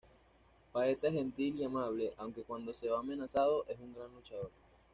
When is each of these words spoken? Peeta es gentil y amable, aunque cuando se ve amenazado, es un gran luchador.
Peeta 0.73 1.09
es 1.09 1.13
gentil 1.13 1.59
y 1.59 1.63
amable, 1.63 2.11
aunque 2.17 2.41
cuando 2.41 2.73
se 2.73 2.87
ve 2.89 2.95
amenazado, 2.97 3.65
es 3.67 3.79
un 3.79 3.93
gran 3.93 4.11
luchador. 4.15 4.49